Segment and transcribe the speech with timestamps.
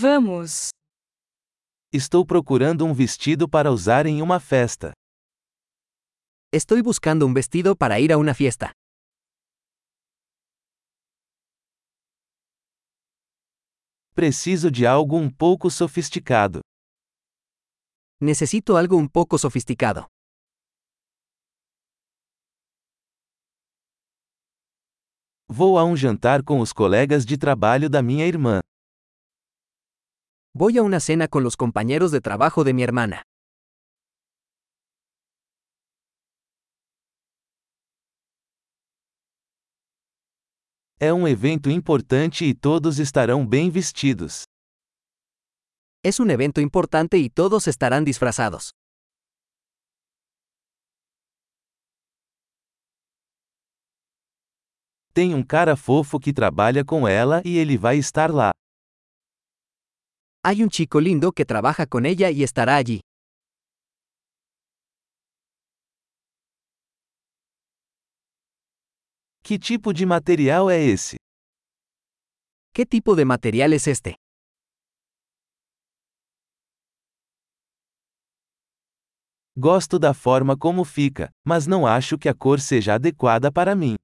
[0.00, 0.68] Vamos.
[1.92, 4.92] Estou procurando um vestido para usar em uma festa.
[6.52, 8.70] Estoy buscando un vestido para ir a una fiesta.
[14.14, 16.60] Preciso de algo um pouco sofisticado.
[18.20, 20.06] Necesito algo un poco sofisticado.
[25.48, 28.60] Vou a um jantar com os colegas de trabalho da minha irmã.
[30.60, 33.22] Voy a una cena con los compañeros de trabajo de mi hermana.
[40.98, 44.42] É um evento importante e todos estarão bem vestidos.
[46.02, 48.72] Es un evento importante y todos estarán disfrazados.
[55.14, 58.50] Tem um cara fofo que trabalha com ela e ele vai estar lá.
[60.44, 63.00] Hay un chico lindo que trabaja con ella y estará allí.
[69.42, 71.16] Que tipo de material é esse?
[72.72, 74.14] ¿Qué tipo de material es este?
[79.56, 83.96] Gosto da forma como fica, mas não acho que a cor seja adequada para mim.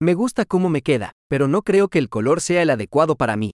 [0.00, 3.36] Me gusta cómo me queda, pero no creo que el color sea el adecuado para
[3.36, 3.50] mí.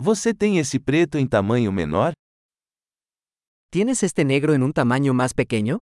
[0.00, 2.12] Você tem esse preto em tamanho menor?
[3.72, 5.78] ¿Tienes este negro en un tamaño más pequeño?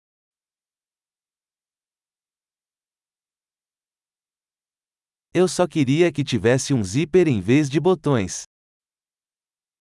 [5.33, 8.43] Eu só queria que tivesse um zíper em vez de botões.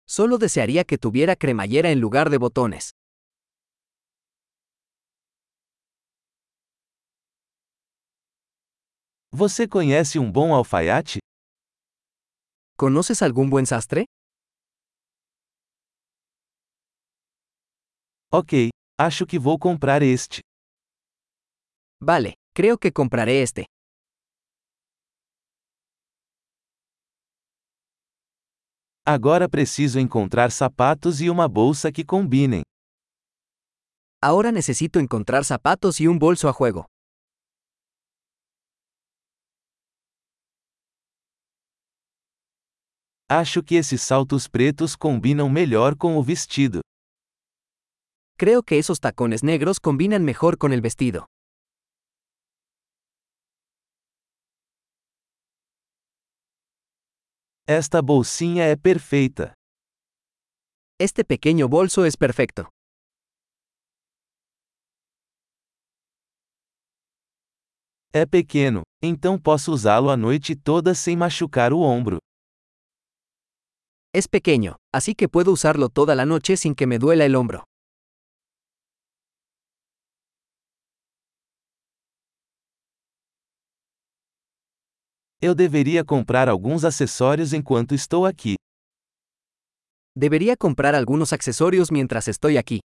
[0.07, 2.91] Solo desearía que tuviera cremallera en lugar de botones.
[9.33, 11.24] Você conhece um bom alfaiate?
[12.77, 14.05] ¿Conoces algún buen sastre?
[18.33, 18.69] Ok,
[18.99, 20.41] acho que vou comprar este.
[22.01, 23.65] Vale, creo que compraré este.
[29.07, 32.63] Agora preciso encontrar sapatos e uma bolsa que combinem.
[34.21, 36.87] Ahora necesito encontrar zapatos y un bolso a juego.
[43.27, 46.81] Acho que esses saltos pretos combinam melhor com o vestido.
[48.37, 51.25] Creo que esos tacones negros combinan mejor con el vestido.
[57.67, 59.53] Esta bolsinha é perfeita.
[60.99, 62.69] Este pequeño bolso es perfecto.
[68.13, 72.19] É pequeno, então posso usá-lo a noite toda sem machucar o ombro.
[74.17, 77.65] Es pequeño, así que puedo usarlo toda la noche sin que me duela el hombro.
[85.41, 88.55] Eu deveria comprar alguns acessórios enquanto estou aqui.
[90.15, 92.79] Debería comprar algunos accesorios mientras estoy aquí.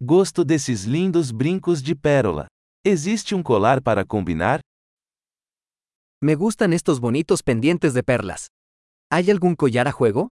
[0.00, 2.46] Gosto desses lindos brincos de pérola.
[2.84, 4.60] Existe um colar para combinar?
[6.26, 8.48] Me gustan estos bonitos pendientes de perlas.
[9.12, 10.30] ¿Hay algún collar a juego?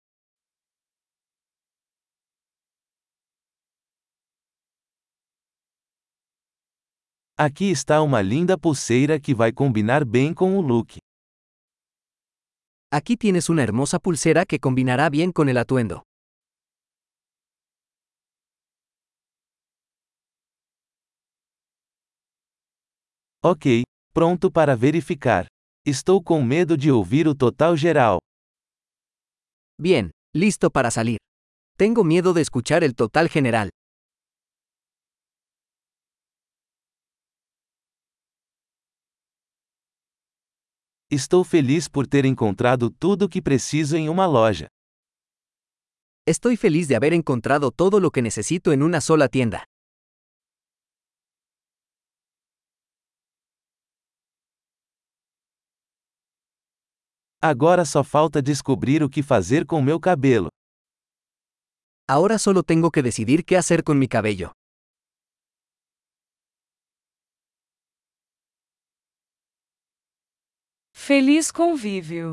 [7.39, 10.97] Aqui está uma linda pulseira que vai combinar bem com o look.
[12.91, 16.05] Aquí tienes una hermosa pulsera que combinará bien con el atuendo.
[23.45, 25.49] Ok, pronto para verificar.
[25.85, 28.21] Estou com medo de ouvir o total geral.
[29.77, 31.19] Bien, listo para salir.
[31.77, 33.69] Tengo miedo de escuchar el total general.
[41.11, 44.69] Estou feliz por ter encontrado tudo o que preciso em uma loja.
[46.25, 49.65] Estoy feliz de haber encontrado todo lo que necesito en una sola tienda.
[57.45, 60.47] Agora só falta descobrir o que fazer com meu cabelo.
[62.09, 64.53] Ahora solo tengo que decidir qué hacer con mi cabello.
[70.95, 72.33] Feliz convívio.